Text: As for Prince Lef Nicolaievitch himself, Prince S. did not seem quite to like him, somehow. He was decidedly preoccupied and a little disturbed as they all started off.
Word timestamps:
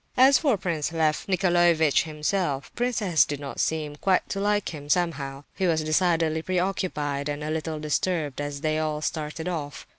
As 0.17 0.39
for 0.39 0.57
Prince 0.57 0.91
Lef 0.91 1.27
Nicolaievitch 1.27 2.05
himself, 2.05 2.73
Prince 2.73 3.03
S. 3.03 3.23
did 3.23 3.39
not 3.39 3.59
seem 3.59 3.95
quite 3.97 4.27
to 4.29 4.39
like 4.39 4.69
him, 4.69 4.89
somehow. 4.89 5.43
He 5.53 5.67
was 5.67 5.83
decidedly 5.83 6.41
preoccupied 6.41 7.29
and 7.29 7.43
a 7.43 7.51
little 7.51 7.77
disturbed 7.79 8.41
as 8.41 8.61
they 8.61 8.79
all 8.79 9.03
started 9.03 9.47
off. 9.47 9.85